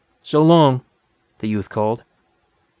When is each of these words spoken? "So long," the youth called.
"So 0.23 0.41
long," 0.41 0.81
the 1.41 1.47
youth 1.47 1.69
called. 1.69 2.01